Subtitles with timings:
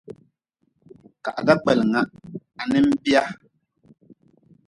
[1.23, 2.01] Ka ha dakpelnga
[2.55, 3.23] ha nin bia.